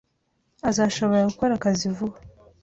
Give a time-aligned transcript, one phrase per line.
[0.69, 2.17] Azashobora gukora akazi vuba